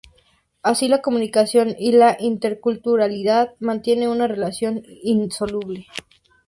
[0.63, 5.85] Así, la comunicación y la interculturalidad mantienen una relación indisoluble.